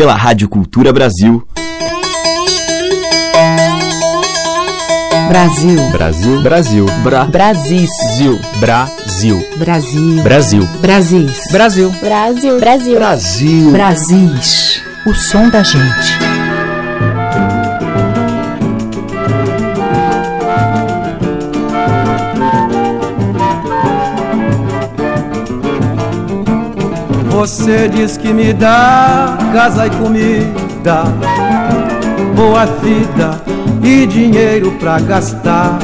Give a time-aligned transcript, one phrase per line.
[0.00, 1.46] pela Rádio Cultura Brasil.
[5.28, 5.90] Brasil.
[5.90, 6.40] Brasil.
[6.42, 6.86] Brasil.
[7.02, 7.26] Bra.
[7.26, 7.90] Brasis.
[8.16, 8.40] Zil.
[8.60, 9.46] Brasil.
[9.58, 10.22] Brasil.
[10.22, 10.66] Brasil.
[10.80, 11.52] Brasis.
[11.52, 11.90] Brasil.
[12.00, 12.58] Brasil.
[12.58, 12.94] Brasil.
[12.94, 13.70] Brasil.
[13.72, 14.82] Brasis.
[15.04, 16.29] O som da gente.
[27.40, 31.04] Você diz que me dá casa e comida,
[32.36, 33.42] boa vida
[33.82, 35.78] e dinheiro pra gastar.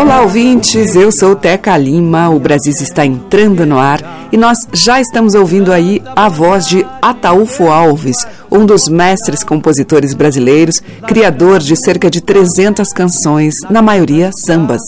[0.00, 0.96] Olá, ouvintes.
[0.96, 2.30] Eu sou Teca Lima.
[2.30, 4.00] O Brasil está entrando no ar
[4.32, 10.14] e nós já estamos ouvindo aí a voz de Ataúfo Alves, um dos mestres compositores
[10.14, 14.80] brasileiros, criador de cerca de 300 canções, na maioria sambas.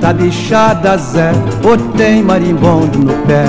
[0.00, 1.32] Tá bichada Zé,
[1.64, 3.44] ou tem marimbondo no pé.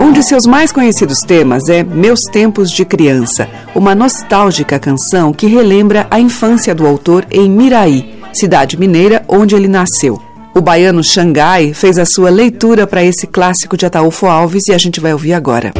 [0.00, 5.46] Um de seus mais conhecidos temas é Meus Tempos de Criança, uma nostálgica canção que
[5.46, 10.20] relembra a infância do autor em Miraí, cidade mineira onde ele nasceu.
[10.54, 14.78] O baiano Xangai fez a sua leitura para esse clássico de Ataúfo Alves e a
[14.78, 15.72] gente vai ouvir agora.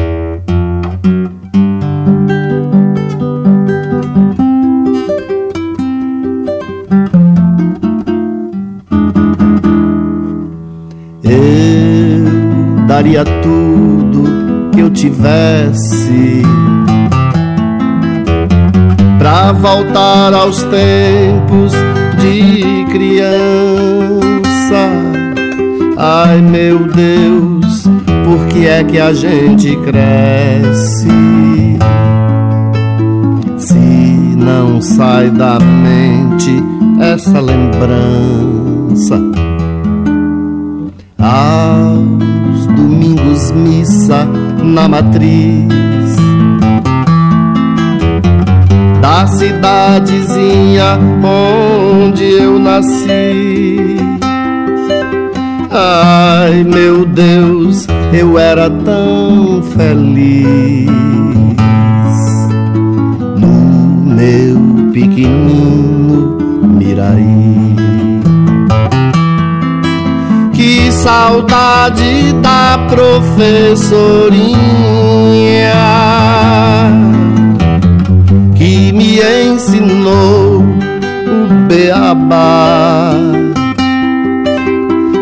[13.03, 16.41] Daria tudo que eu tivesse
[19.19, 21.73] pra voltar aos tempos
[22.19, 24.23] de criança.
[25.97, 27.83] Ai meu Deus,
[28.25, 31.07] por que é que a gente cresce?
[33.57, 33.75] Se
[34.37, 36.63] não sai da mente
[37.01, 39.33] essa lembrança.
[41.19, 42.12] Domingos,
[43.53, 44.27] missa
[44.63, 45.73] na matriz
[49.03, 53.97] da cidadezinha onde eu nasci.
[55.69, 60.87] Ai meu Deus, eu era tão feliz
[63.37, 66.37] no meu pequenino
[66.77, 67.92] Miraí.
[71.03, 74.55] Saudade da professorinha
[78.55, 83.15] que me ensinou o beabá.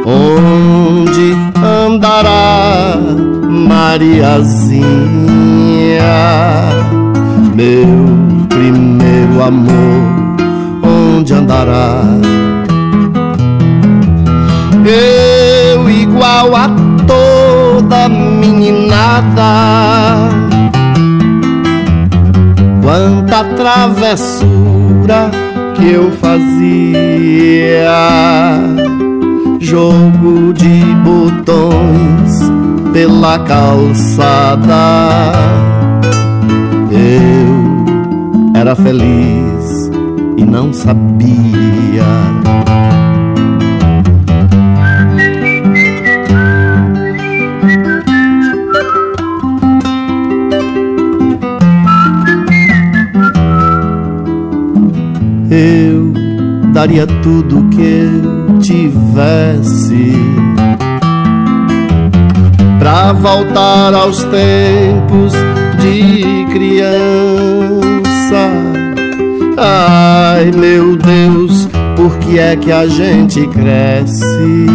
[0.05, 2.97] Onde andará
[3.49, 4.85] Mariazinha,
[7.55, 7.87] meu
[8.49, 10.37] primeiro amor?
[10.83, 12.03] Onde andará?
[14.85, 15.20] Eu
[16.31, 16.69] igual a
[17.05, 19.51] toda meninada.
[22.81, 25.29] Quanta travessura
[25.75, 27.91] que eu fazia.
[29.59, 32.39] Jogo de botões
[32.93, 35.31] pela calçada.
[36.91, 39.91] Eu era feliz
[40.37, 42.05] e não sabia
[56.81, 60.15] daria tudo que eu tivesse
[62.79, 65.31] pra voltar aos tempos
[65.79, 66.91] de criança.
[69.59, 74.65] Ai meu Deus, por que é que a gente cresce?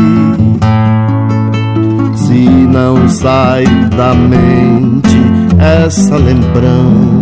[2.15, 3.65] Se não sai
[3.97, 5.17] da mente
[5.59, 7.17] essa lembrança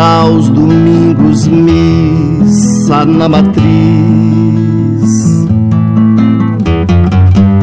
[0.00, 3.60] aos domingos missa na matriz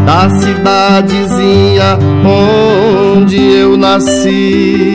[0.05, 4.93] da cidadezinha onde eu nasci.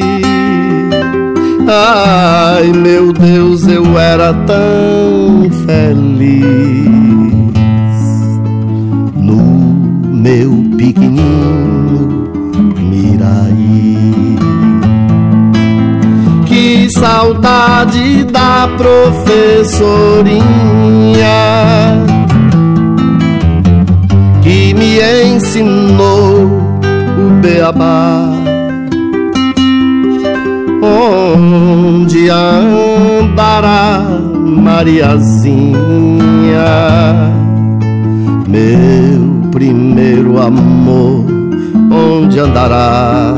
[1.67, 6.45] Ai meu Deus, eu era tão feliz
[9.17, 9.43] no
[10.13, 12.29] meu pequenino
[12.79, 14.52] Miraí.
[16.91, 20.43] Saudade da professorinha
[24.43, 26.47] que me ensinou
[27.19, 28.31] o beabá.
[30.83, 34.05] Onde andará
[34.35, 35.73] Mariazinha,
[38.49, 41.25] meu primeiro amor?
[41.91, 43.35] Onde andará?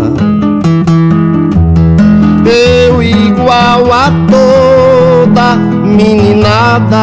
[2.46, 6.96] Eu igual a toda meninada.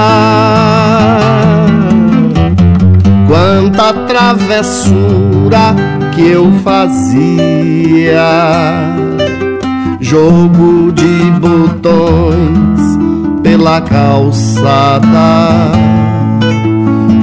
[3.27, 5.75] Quanta travessura
[6.13, 8.21] que eu fazia,
[9.99, 12.81] jogo de botões
[13.41, 15.07] pela calçada.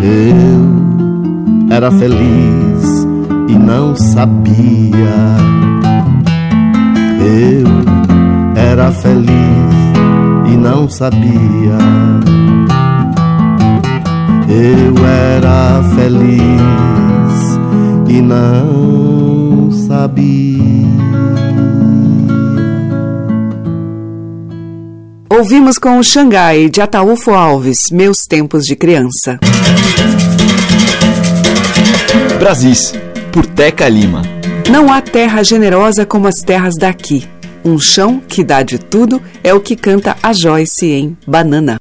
[0.02, 0.78] Eu
[1.70, 3.06] era feliz
[3.48, 5.38] e não sabia.
[7.20, 7.87] Eu
[8.78, 9.74] era feliz
[10.52, 11.78] e não sabia.
[14.48, 16.38] Eu era feliz
[18.08, 20.86] e não sabia.
[25.28, 29.40] Ouvimos com o Xangai de Ataúfo Alves, Meus Tempos de Criança.
[32.38, 32.94] Brasis,
[33.32, 34.22] por Teca Lima.
[34.70, 37.26] Não há terra generosa como as terras daqui.
[37.64, 41.78] Um chão que dá de tudo é o que canta a Joyce em Banana.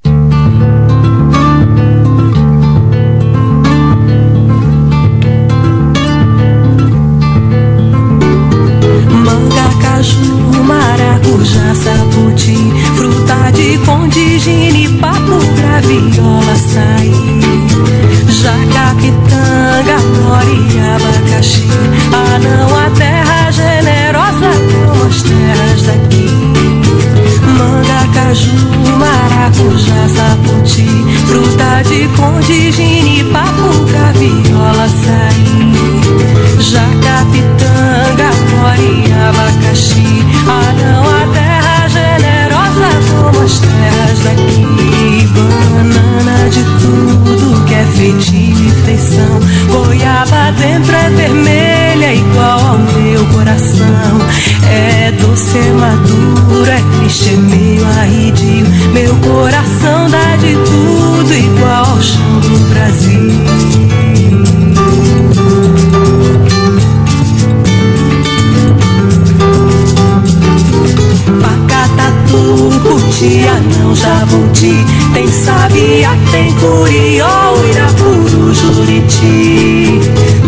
[75.18, 77.28] Tem sabia, tem curió,
[77.72, 80.00] irapuru, juriti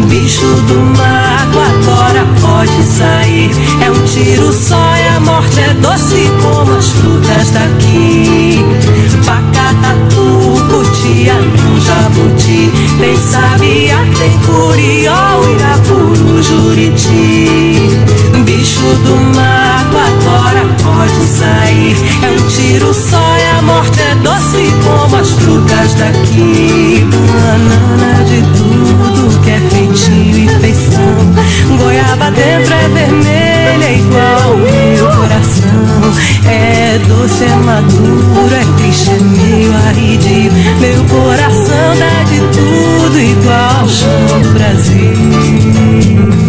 [0.07, 3.49] Bicho do mago agora pode sair.
[3.83, 8.63] É um tiro só e a morte é doce como as frutas daqui.
[9.25, 15.15] Pacatatu, cutia, não jabuti Tem sabia, tem curió,
[15.49, 17.89] irapuru, juriti
[18.45, 21.95] Bicho do mago agora pode sair.
[22.21, 23.08] É um tiro só é
[24.83, 27.05] como as frutas daqui.
[27.09, 31.15] Banana de tudo que é feitio e feição.
[31.77, 35.69] Goiaba dentro é vermelha, igual ao meu coração.
[36.45, 40.51] É doce, é maduro, é triste, é meio arredio.
[40.79, 46.48] Meu coração dá de tudo, igual chão do Brasil.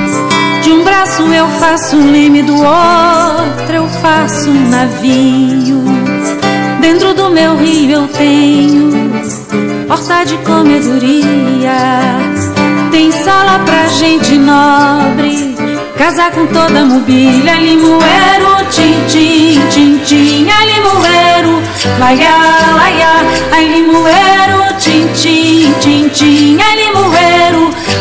[0.62, 5.84] De um braço eu faço um leme, do outro eu faço um navio.
[6.80, 8.90] Dentro do meu rio eu tenho
[9.88, 11.78] horta de comedoria.
[12.90, 15.54] Tem sala pra gente nobre,
[15.96, 17.54] casa com toda a mobília.
[17.54, 21.62] Limoeiro, tim, tim, tim, tim, limoeiro,
[21.98, 22.36] laia,
[22.76, 23.10] laia,
[23.52, 26.97] ai limoeiro, tim, tim, tim, tim, limoeiro.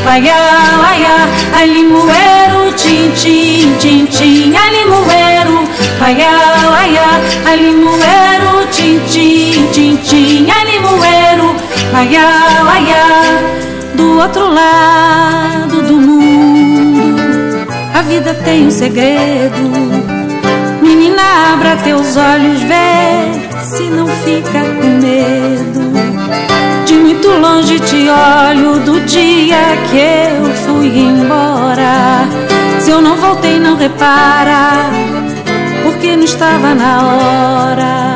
[0.07, 0.37] Laia,
[0.81, 1.15] laia,
[1.59, 5.67] ali moeiro, tim, tim, tim, tim, ali moeiro.
[5.99, 6.31] Laia,
[6.71, 7.07] laia,
[7.45, 11.53] ali moeiro, tim, tim, tim, tim, ali moeiro.
[11.91, 12.23] Laia,
[12.63, 13.03] laia,
[13.95, 19.71] do outro lado do mundo, a vida tem um segredo.
[20.81, 25.86] Menina, abra teus olhos, vê se não fica com medo
[27.17, 29.57] muito longe te olho do dia
[29.89, 32.27] que eu fui embora.
[32.79, 34.91] Se eu não voltei, não repara,
[35.83, 38.06] porque não estava na hora.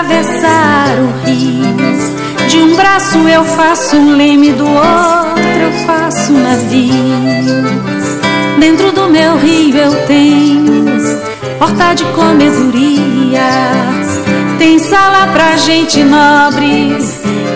[0.00, 2.48] Atravessar o rio.
[2.48, 6.94] De um braço eu faço um leme, do outro eu faço um navio.
[8.58, 10.86] Dentro do meu rio eu tenho
[11.60, 13.40] horta de comedoria.
[14.58, 16.96] Tem sala pra gente nobre,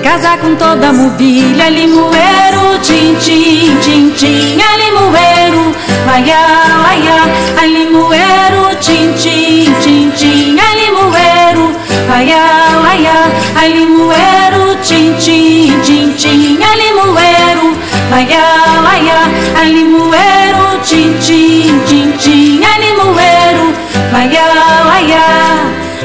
[0.03, 1.69] casa com toda a mobília.
[1.71, 5.75] Limoeiro, tim, tim, tim, tim, é limoeiro.
[6.07, 6.39] Laia,
[6.83, 11.84] laia, limoeiro, tim, tim, tim, tim, é limoeiro.
[12.09, 12.45] Laia,
[12.85, 13.17] laia,
[13.57, 17.69] ai limoeiro, tim, tim, tim, tim, ai limoeiro.
[18.11, 18.45] Laia,
[18.87, 19.19] laia,
[19.57, 23.67] ai limoeiro, tim, tim, tim, tim, ai limoeiro.
[24.13, 24.47] Laia,
[24.91, 25.25] laia,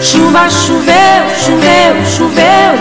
[0.02, 2.74] chuva choveu, choveu, choveu.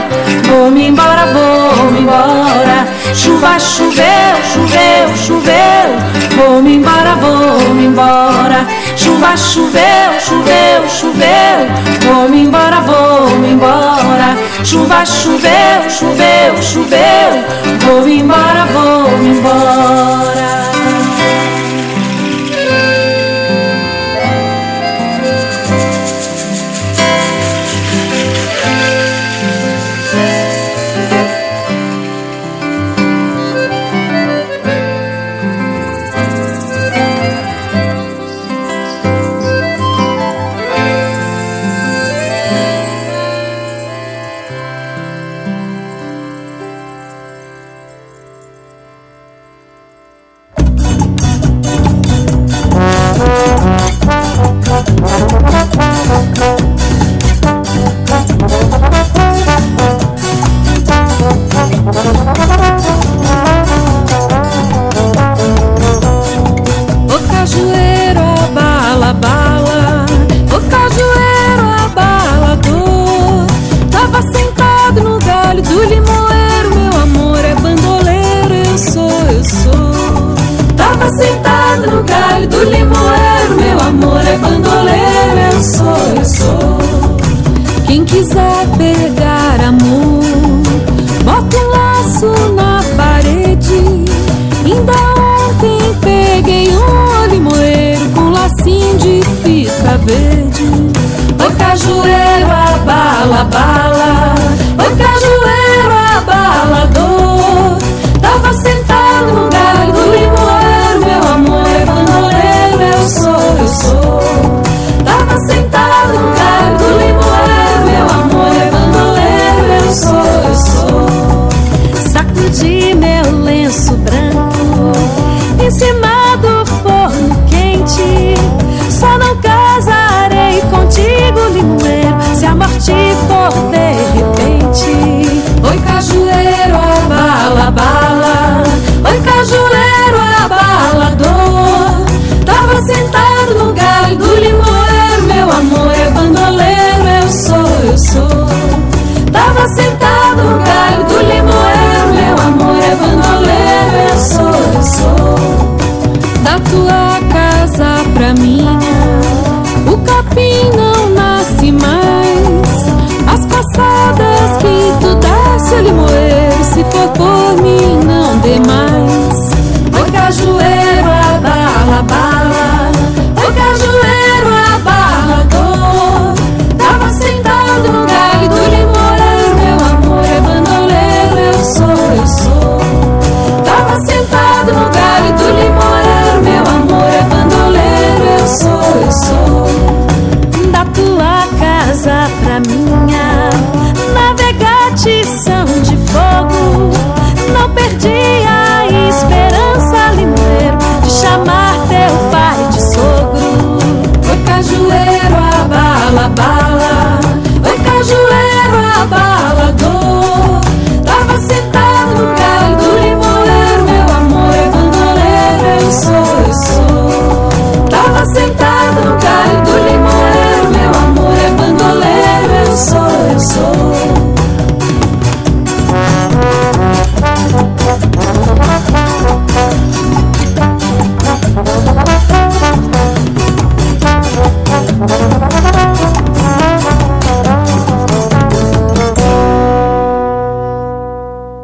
[0.49, 2.87] Vou-me embora, vou-me embora.
[3.15, 5.89] Chuva choveu, choveu, choveu.
[6.37, 8.67] Vou-me embora, vou-me embora.
[8.99, 11.61] Chuva choveu, choveu, choveu.
[12.03, 14.37] Vou-me embora, vou-me embora.
[14.65, 17.31] Chuva choveu, choveu, choveu.
[17.87, 20.58] Vou-me embora, vou-me embora.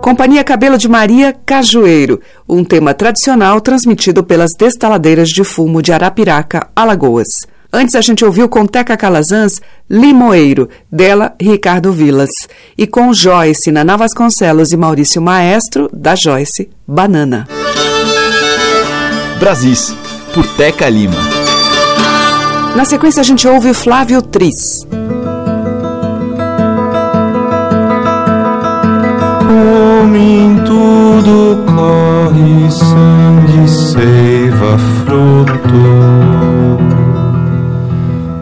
[0.04, 6.68] Companhia Cabelo de Maria Cajueiro, um tema tradicional transmitido pelas destaladeiras de fumo de Arapiraca,
[6.76, 7.26] Alagoas.
[7.72, 12.28] Antes a gente ouviu com Teca Calazans, Limoeiro, dela Ricardo Vilas.
[12.76, 17.48] E com Joyce, Naná Vasconcelos e Maurício Maestro, da Joyce, Banana.
[19.40, 19.96] Brasis,
[20.34, 21.16] por Teca Lima.
[22.76, 24.86] Na sequência a gente ouve Flávio Tris.
[32.34, 35.84] Corre sangue, seiva, fruto.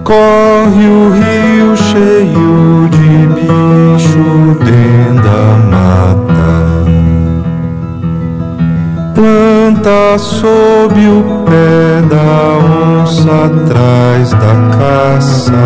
[0.04, 6.54] Corre o rio cheio de bicho dentro da mata.
[9.14, 15.62] Planta sob o pé da onça atrás da caça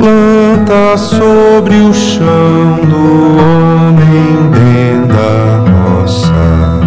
[0.00, 0.49] planta
[0.96, 6.80] sobre o chão do homem dentro da roça.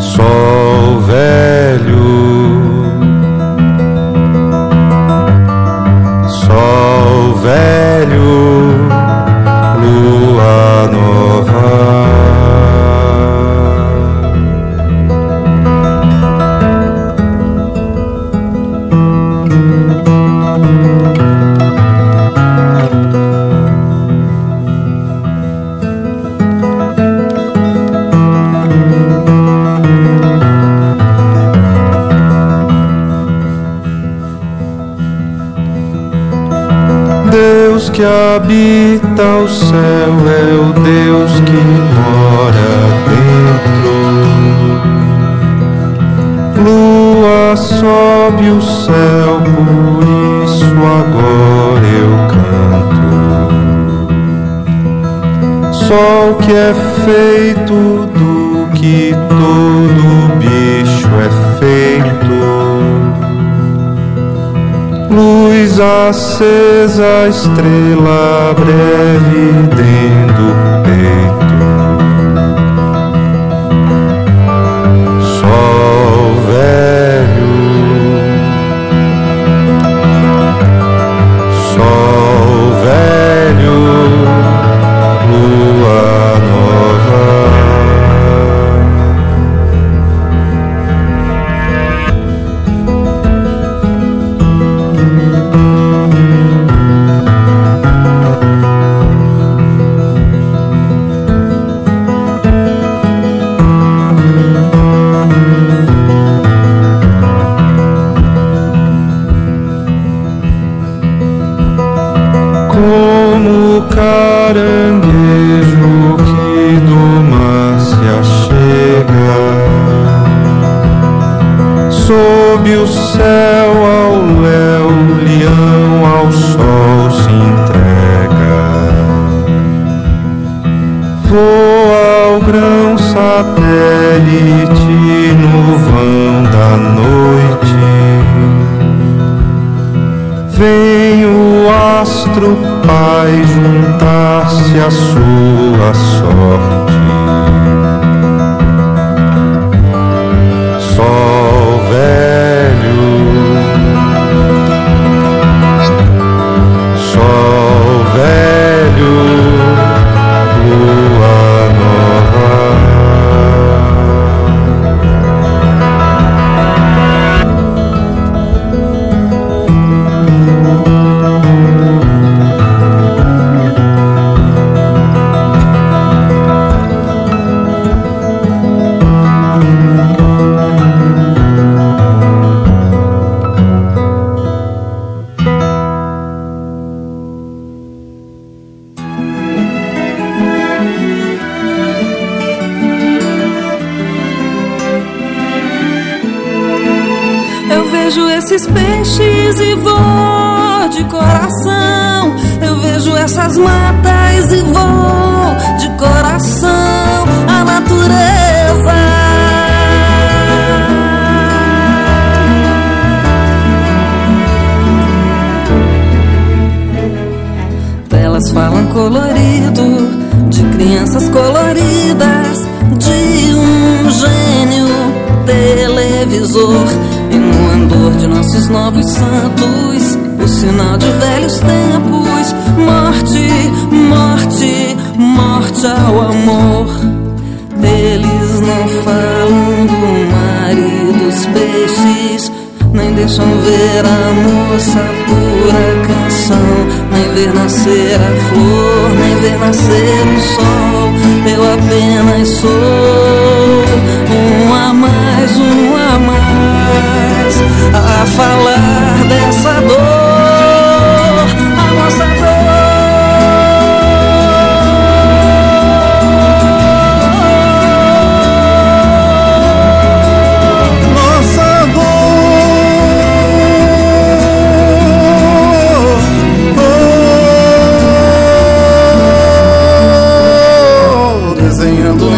[0.00, 2.06] Sol velho,
[6.28, 8.01] sol velho,
[38.36, 41.62] habita o céu é o Deus que
[41.96, 42.72] mora
[43.10, 43.92] dentro.
[46.64, 50.04] Lua sobe o céu, por
[50.44, 54.14] isso agora eu canto.
[55.74, 57.74] Sol que é feito
[58.14, 62.61] do que todo bicho é feito.
[65.12, 72.71] Luz acesa, estrela breve dentro do peito.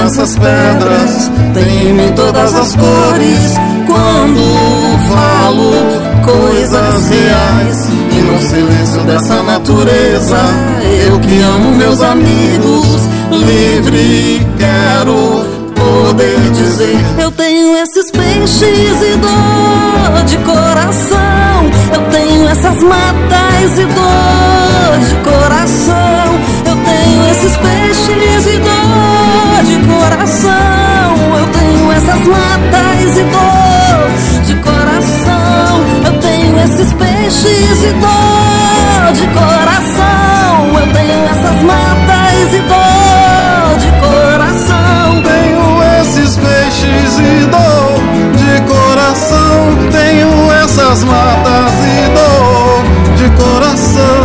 [0.04, 3.54] Nessas pedras, tem em todas as cores.
[3.86, 5.72] Quando falo
[6.22, 10.36] coisas reais e no silêncio dessa natureza,
[11.08, 15.42] eu que amo meus amigos, livre quero
[15.74, 21.70] poder dizer: Eu tenho esses peixes e dor de coração.
[21.94, 25.63] Eu tenho essas matas e dor de coração.
[37.46, 40.80] E dor de coração.
[40.80, 45.22] Eu tenho essas matas e dor de coração.
[45.22, 48.00] Tenho esses peixes e dor
[48.36, 49.76] de coração.
[49.92, 54.23] Tenho essas matas e dor de coração.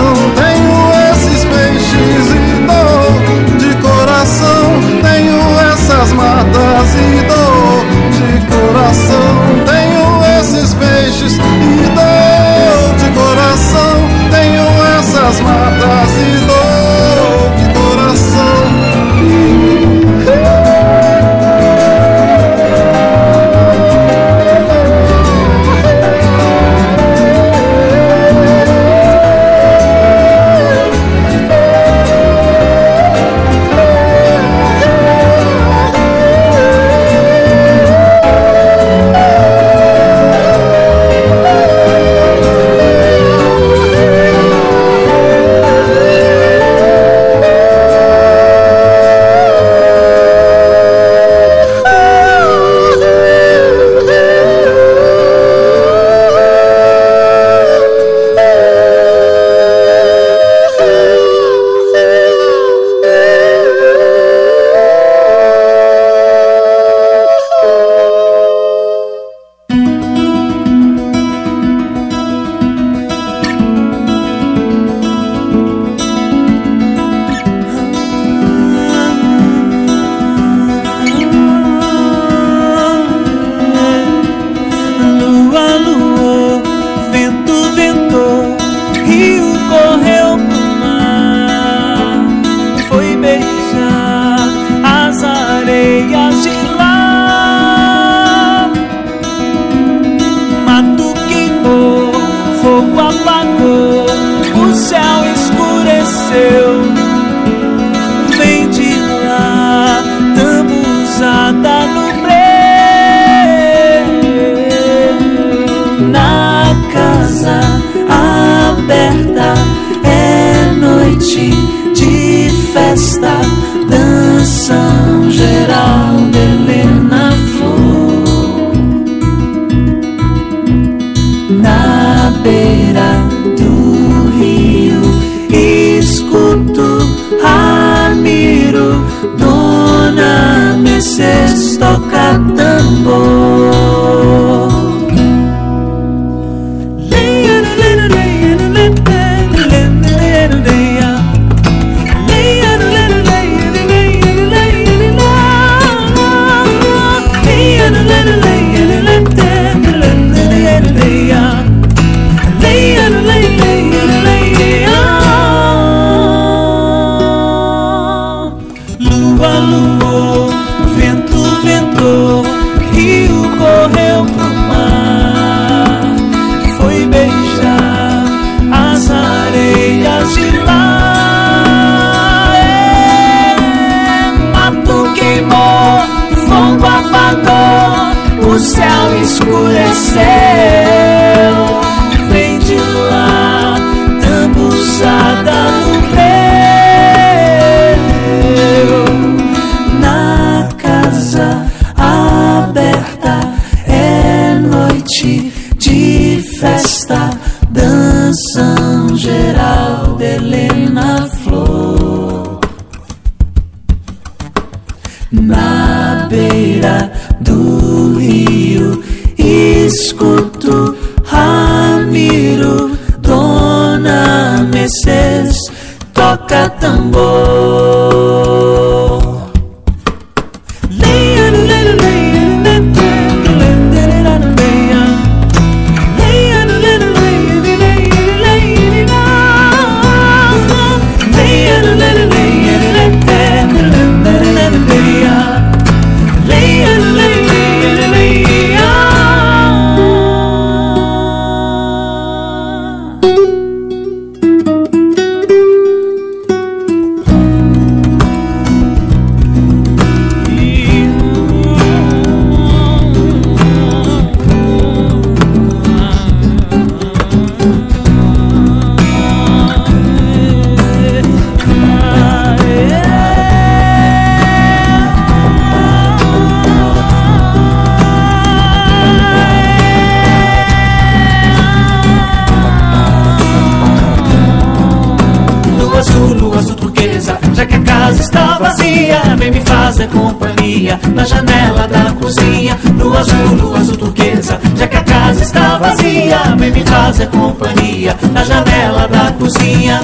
[290.00, 292.78] Fazer companhia na janela da cozinha.
[292.98, 298.16] Lua azul, lua azul turquesa, já que a casa está vazia, vem me fazer companhia
[298.32, 300.00] na janela da cozinha.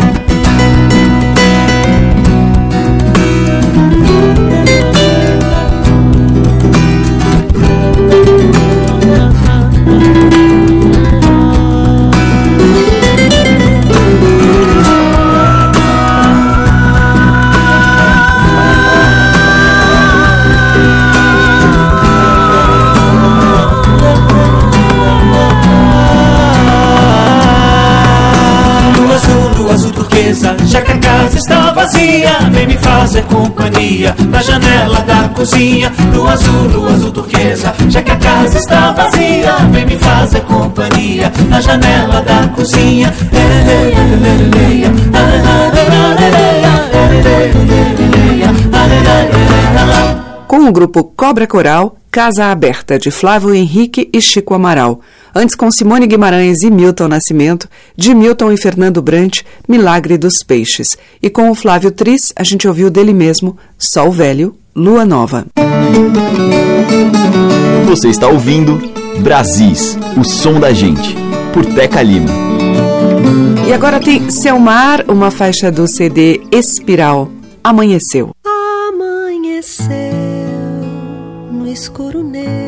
[32.05, 35.91] Vazia, vem me fazer companhia na janela da cozinha.
[36.13, 41.31] Lua azul, lua azul turquesa, já que a casa está vazia, vem me fazer companhia
[41.49, 43.13] na janela da cozinha.
[50.47, 55.01] Com o grupo Cobra Coral, Casa Aberta, de Flávio Henrique e Chico Amaral.
[55.37, 57.67] Antes com Simone Guimarães e Milton Nascimento,
[57.97, 60.97] de Milton e Fernando Brant, Milagre dos Peixes.
[61.21, 65.45] E com o Flávio Tris, a gente ouviu dele mesmo, Sol Velho, Lua Nova.
[67.85, 68.79] Você está ouvindo
[69.19, 71.13] Brasis, o som da gente,
[71.53, 72.31] por Teca Lima.
[73.67, 77.29] E agora tem Selmar, uma faixa do CD Espiral,
[77.61, 78.29] Amanheceu.
[78.89, 79.89] Amanheceu
[81.51, 82.64] no escuro negro,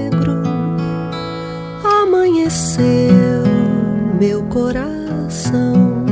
[2.48, 3.44] amanheceu
[4.18, 6.06] meu coração,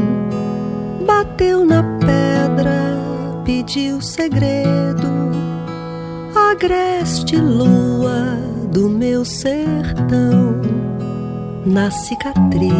[1.07, 2.97] bateu na pedra,
[3.45, 5.31] pediu segredo,
[6.51, 8.37] agreste lua
[8.69, 10.59] do meu sertão,
[11.65, 12.73] na cicatriz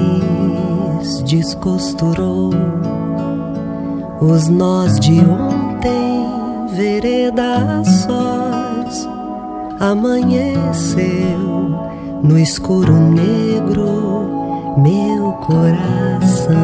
[1.25, 2.51] descosturou.
[4.19, 6.27] Os nós de ontem,
[6.75, 9.07] vereda a sós,
[9.79, 11.45] amanheceu
[12.27, 16.55] no escuro negro meu coração.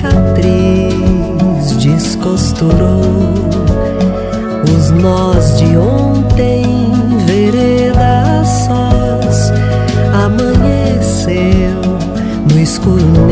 [0.00, 3.02] Cicatriz descosturou
[4.64, 6.64] os nós de ontem,
[7.26, 9.52] vereda sós,
[10.24, 11.80] amanheceu
[12.50, 13.29] no escuro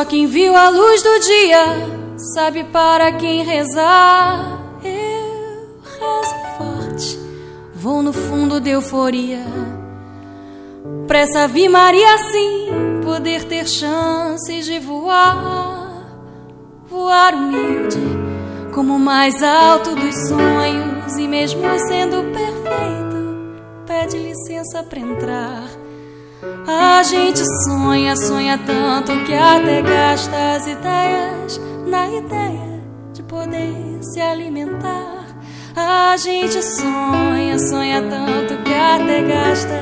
[0.00, 1.62] Só quem viu a luz do dia
[2.32, 4.58] sabe para quem rezar.
[4.82, 7.18] Eu rezo forte,
[7.74, 9.44] vou no fundo de euforia.
[11.06, 16.16] Pressa Ave Maria sim, poder ter chances de voar.
[16.88, 18.00] Voar humilde,
[18.72, 23.54] como o mais alto dos sonhos, e mesmo sendo perfeito,
[23.86, 25.79] pede licença pra entrar.
[26.66, 32.82] A gente sonha, sonha tanto que até gasta as ideias na ideia
[33.12, 35.26] de poder se alimentar.
[35.76, 39.80] A gente sonha, sonha tanto que até gasta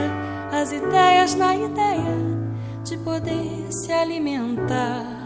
[0.53, 2.19] as ideias na ideia
[2.85, 5.19] de poder se alimentar.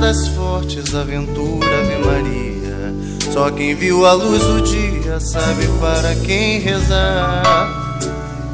[0.00, 2.94] Das fortes, aventura, Ave Maria.
[3.32, 7.68] Só quem viu a luz do dia sabe para quem rezar.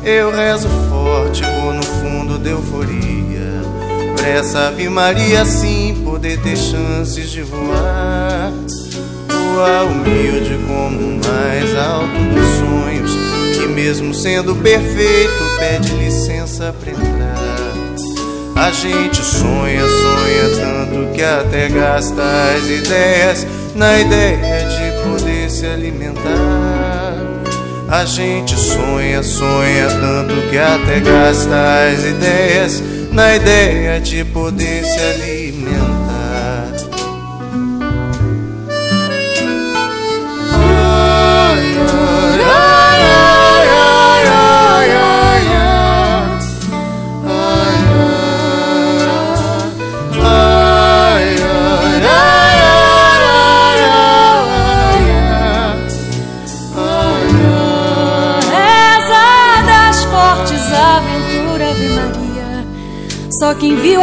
[0.05, 3.63] Eu rezo forte, vou no fundo de euforia.
[4.17, 8.53] Pressa, Ave Maria, sim, poder ter chances de voar.
[9.29, 13.11] Voar humilde como o mais alto dos sonhos.
[13.57, 17.46] Que mesmo sendo perfeito, pede licença pra entrar.
[18.57, 22.23] A gente sonha, sonha tanto que até gasta
[22.57, 27.15] as ideias na ideia de poder se alimentar.
[27.87, 32.83] A gente sonha, sonha tanto que até gasta as ideias
[33.13, 35.36] na ideia de poder se alimentar.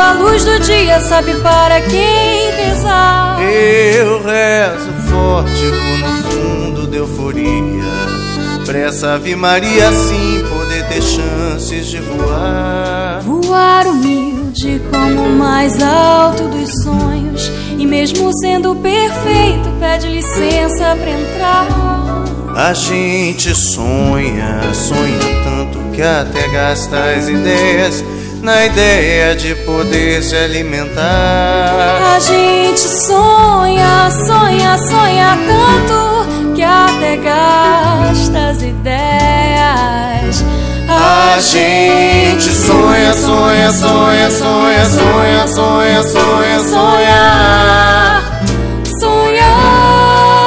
[0.03, 3.41] A luz do dia sabe para quem rezar.
[3.41, 5.63] Eu rezo forte,
[6.01, 7.83] no fundo de euforia.
[8.65, 13.21] Pressa Ave Maria, sim, poder ter chances de voar.
[13.21, 17.49] Voar humilde como o mais alto dos sonhos.
[17.77, 21.67] E mesmo sendo perfeito, pede licença pra entrar.
[22.55, 28.03] A gente sonha, sonha tanto que até gasta as ideias
[28.43, 32.13] na ideia de poder se alimentar.
[32.15, 40.43] A gente sonha, sonha, sonha tanto que até gasta as ideias.
[40.89, 48.21] A gente sonha, sonha, sonha, sonha, sonha, sonha, sonha, sonha.
[48.99, 50.43] Sonhar,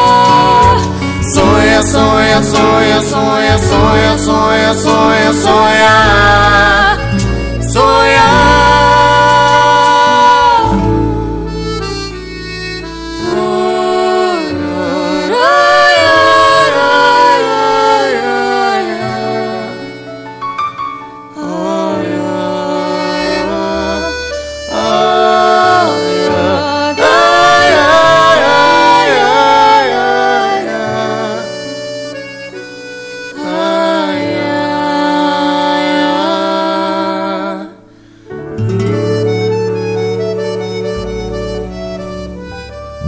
[1.33, 6.96] Sonha, sonha, sonha, sonha, sonha, sonha, sonha, sonha.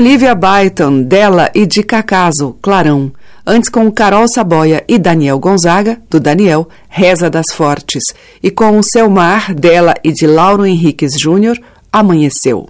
[0.00, 3.12] Olivia Byton, dela e de Cacaso, Clarão.
[3.46, 8.04] Antes com Carol Saboia e Daniel Gonzaga, do Daniel, Reza das Fortes.
[8.42, 11.58] E com o Selmar, dela e de Lauro Henriques Júnior,
[11.92, 12.64] Amanheceu.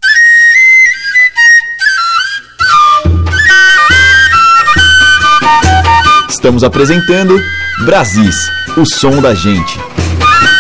[6.29, 7.41] Estamos apresentando
[7.85, 9.79] Brasis, o som da gente.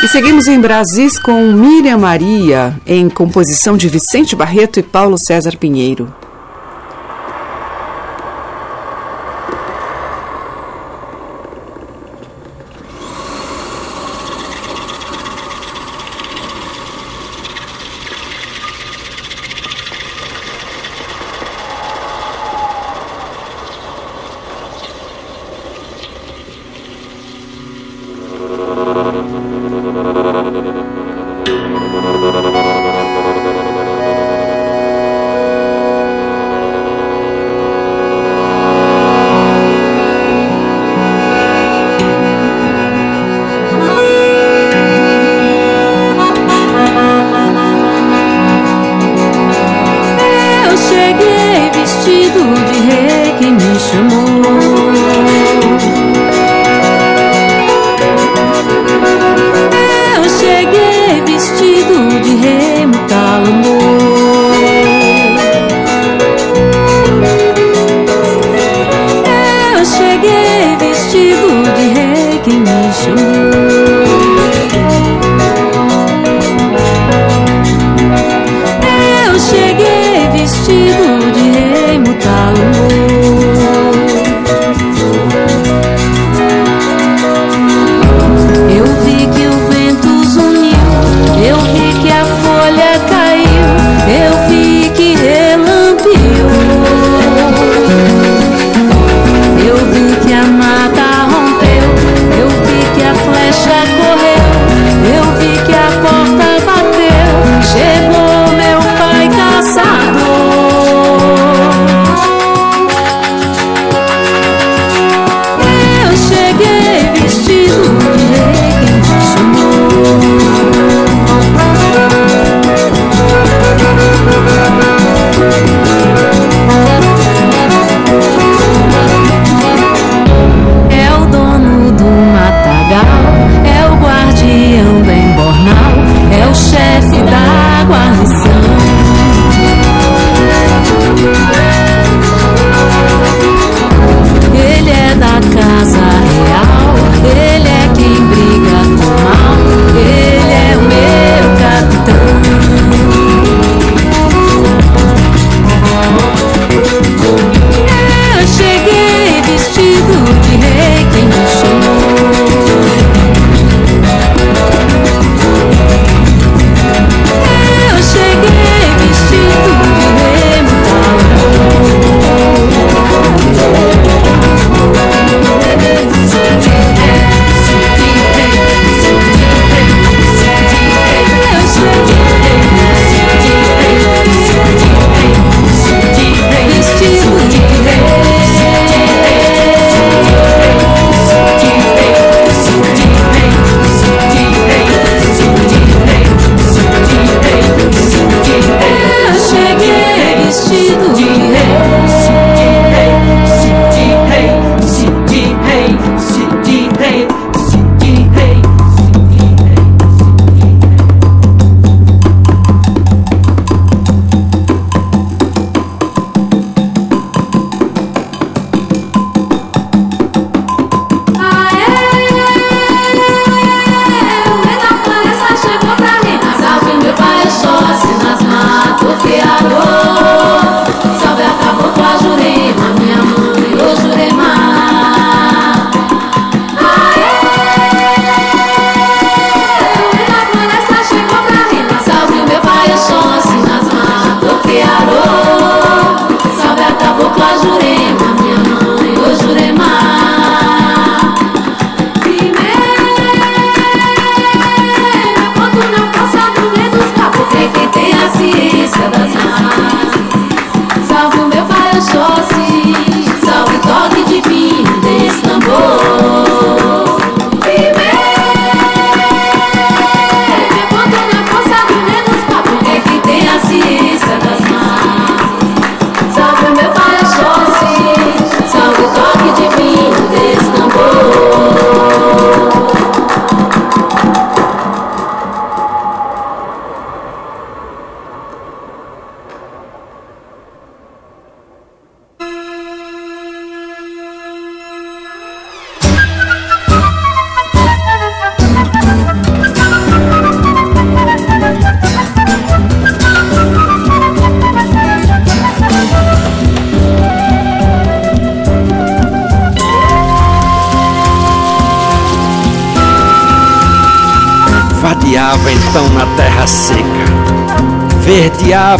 [0.04, 5.56] E seguimos em Brasis com Miriam Maria, em composição de Vicente Barreto e Paulo César
[5.56, 6.14] Pinheiro.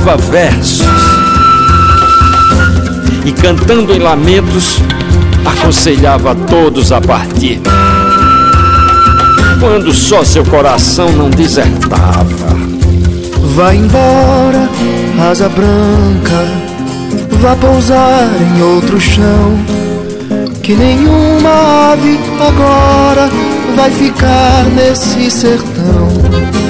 [0.01, 0.87] Verdeava versos
[3.25, 4.79] e cantando em lamentos
[5.45, 7.61] aconselhava a todos a partir.
[9.59, 12.51] Quando só seu coração não desertava.
[13.55, 14.69] Vai embora,
[15.31, 16.47] asa branca,
[17.41, 19.59] vá pousar em outro chão.
[20.63, 23.29] Que nenhuma ave agora
[23.77, 26.70] vai ficar nesse sertão.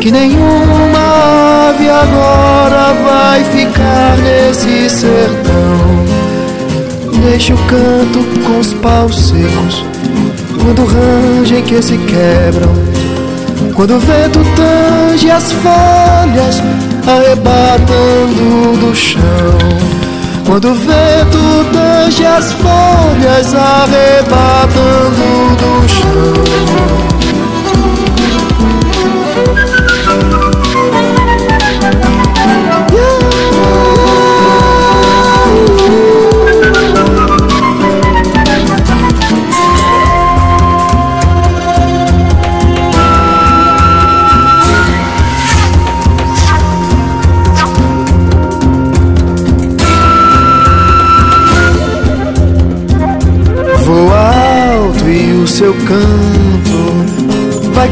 [0.00, 6.06] Que nenhuma ave agora vai ficar nesse sertão.
[7.22, 9.84] Deixa o canto com os paus secos,
[10.62, 12.72] quando rangem que se quebram.
[13.74, 16.62] Quando o vento tange as folhas,
[17.06, 19.20] arrebatando do chão.
[20.46, 26.89] Quando o vento tange as folhas, arrebatando do chão.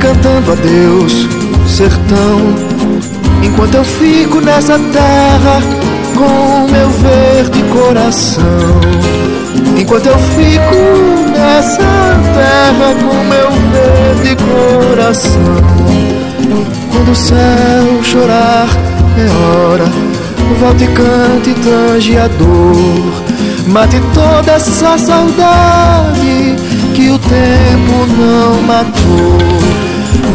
[0.09, 1.29] Cantando a Deus,
[1.67, 2.41] sertão,
[3.43, 5.61] enquanto eu fico nessa terra
[6.17, 8.45] com meu verde coração.
[9.79, 11.77] Enquanto eu fico nessa
[12.35, 15.57] terra com meu verde coração.
[16.91, 18.67] Quando o céu chorar
[19.19, 19.85] é hora,
[20.59, 23.29] volte e cante e tange a dor.
[23.67, 26.57] Mate toda essa saudade
[26.95, 29.68] que o tempo não matou.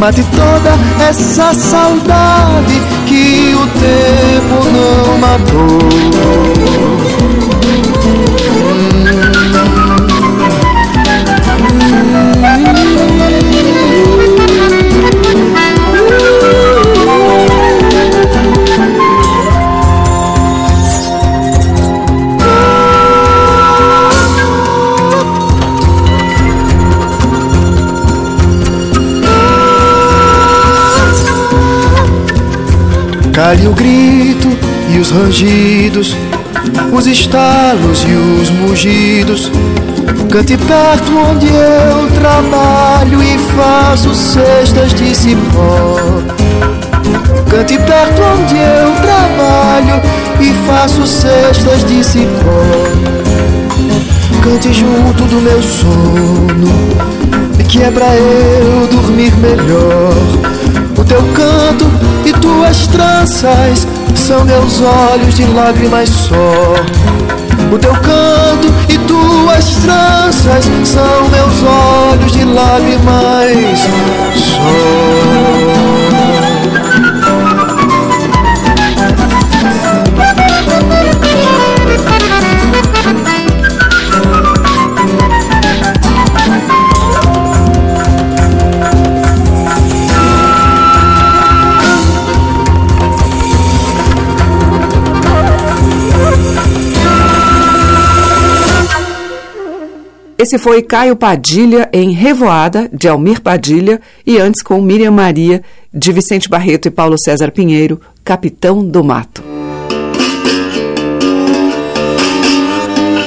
[0.04, 2.74] Mate toda essa saudade
[3.06, 6.93] que o tempo não matou.
[33.62, 34.48] O grito
[34.94, 36.14] e os rangidos,
[36.92, 39.50] os estalos e os mugidos.
[40.30, 45.96] Cante perto onde eu trabalho e faço cestas de cipó.
[47.48, 50.02] Cante perto onde eu trabalho
[50.40, 52.64] e faço cestas de cipó.
[54.42, 56.68] Cante junto do meu sono,
[57.66, 60.12] que é pra eu dormir melhor.
[60.98, 66.74] O teu canto e tuas tranças são meus olhos de lágrimas só.
[67.72, 73.78] O teu canto e tuas tranças são meus olhos de lágrimas
[74.36, 75.93] só.
[100.44, 106.12] Esse foi Caio Padilha em Revoada, de Almir Padilha, e antes com Miriam Maria, de
[106.12, 109.42] Vicente Barreto e Paulo César Pinheiro, Capitão do Mato.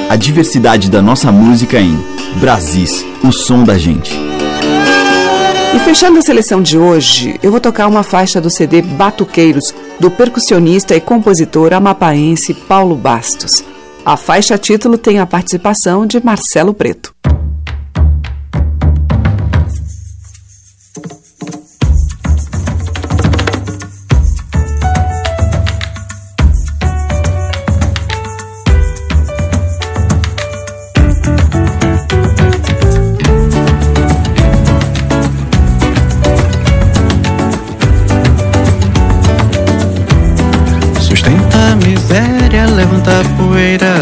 [0.07, 1.97] A diversidade da nossa música em
[2.35, 4.15] Brasis, o som da gente.
[5.75, 10.11] E fechando a seleção de hoje, eu vou tocar uma faixa do CD Batuqueiros, do
[10.11, 13.63] percussionista e compositor amapaense Paulo Bastos.
[14.07, 17.13] A faixa título tem a participação de Marcelo Preto.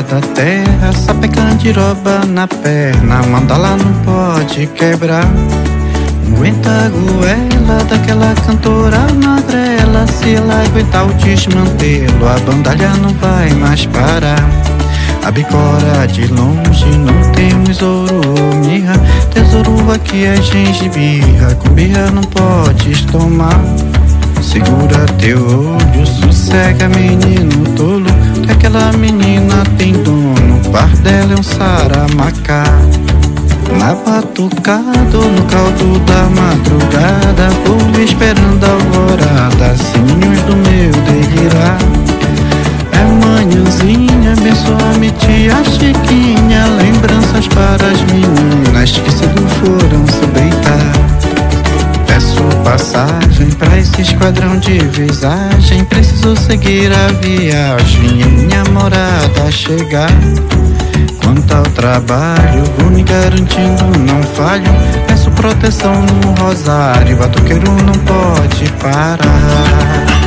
[0.09, 5.25] Da terra, sapeca candiroba na perna, mandala não pode quebrar.
[6.27, 13.49] Aguenta a goela daquela cantora magrela, se ela aguentar o desmantelo, a bandalha não vai
[13.51, 14.49] mais parar.
[15.25, 18.93] A bicora de longe não temos ouro ou mirra
[19.33, 23.59] Tesouro aqui é gengibirra Com birra não podes tomar
[24.45, 28.05] Segura teu olho, sossega menino tolo
[28.43, 32.63] Que aquela menina tem dono O par dela é um saramacá
[33.79, 41.79] na batucada no caldo da madrugada Vou esperando a alvorada Sininhos do meu delirar
[42.91, 51.04] É manhãzinha, abençoa-me tia Chiquinha Lembranças para as meninas Que cedo foram se deitar
[52.63, 60.11] passagem pra esse esquadrão de visagem Preciso seguir a viagem E minha morada chegar
[61.25, 64.71] Quanto ao trabalho, vou me garantindo, não falho.
[65.07, 70.24] Peço proteção no rosário, batuqueiro não pode parar.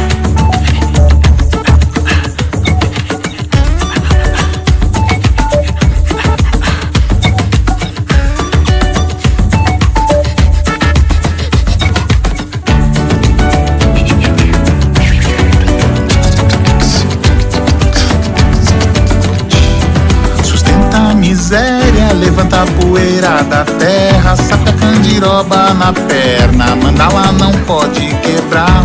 [22.59, 28.85] Levanta a poeira da terra, saca candiroba na perna, mandala não pode quebrar.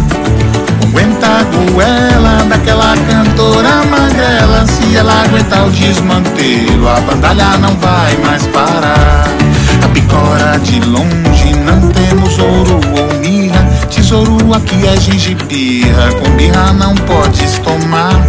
[0.84, 8.15] Aguenta a goela daquela cantora magrela, se ela aguentar o desmantelo, a bandalha não vai
[8.17, 9.24] mais parar.
[9.84, 16.74] A picora de longe não temos ouro ou mirra, tesouro aqui é gengibirra, com birra
[16.74, 18.21] não podes tomar.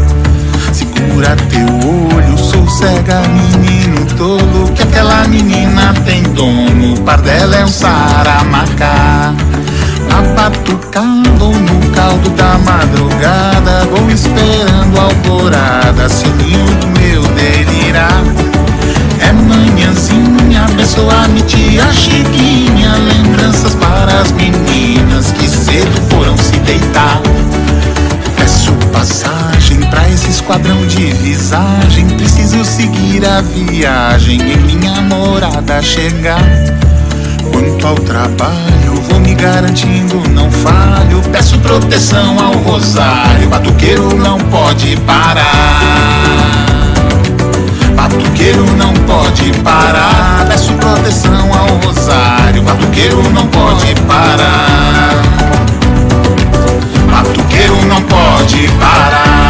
[0.73, 3.74] Segura teu olho, sou cega, menino
[4.17, 4.73] tolo.
[4.75, 9.35] Que aquela menina tem dono, o par dela é um saramacá.
[10.11, 18.23] Abatucado no caldo da madrugada, vou esperando a alvorada, sininho do meu delirar.
[19.21, 27.21] É manhãzinha, abençoa-me tia Chiquinha, lembranças para as meninas que cedo foram se deitar.
[28.95, 32.07] Passagem pra esse esquadrão de visagem.
[32.17, 36.41] Preciso seguir a viagem e minha morada chegar.
[37.53, 41.21] Quanto ao trabalho, vou me garantindo, não falho.
[41.33, 45.45] Peço proteção ao rosário, batuqueiro não pode parar.
[47.97, 50.47] Batuqueiro não pode parar.
[50.49, 55.34] Peço proteção ao rosário, batuqueiro não pode parar.
[57.83, 59.44] Não pode parar.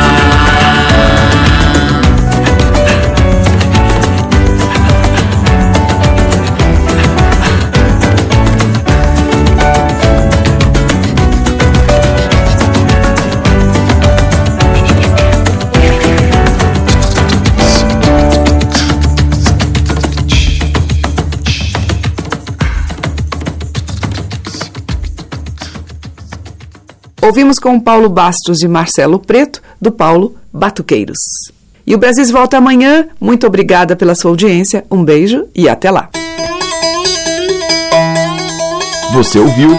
[27.24, 31.16] Ouvimos com Paulo Bastos e Marcelo Preto, do Paulo Batuqueiros.
[31.86, 33.08] E o Brasil volta amanhã.
[33.18, 34.84] Muito obrigada pela sua audiência.
[34.90, 36.10] Um beijo e até lá.
[39.14, 39.70] Você ouviu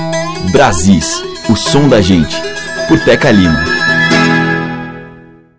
[0.51, 2.35] Brasis, o som da gente,
[2.87, 3.74] por Teca Lima.